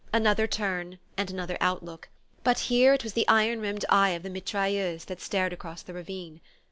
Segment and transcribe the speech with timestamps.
[0.11, 2.09] Another turn, and another outlook;
[2.43, 5.93] but here it was the iron rimmed eye of the mitrailleuse that stared across the
[5.93, 6.41] ravine.